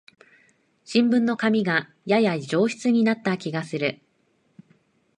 [0.83, 4.01] 新聞の紙がやや上質になった気がする